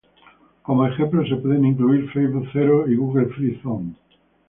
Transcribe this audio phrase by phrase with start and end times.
[0.63, 3.93] Como ejemplos se puede incluir Facebook Zero y Google Free Zone.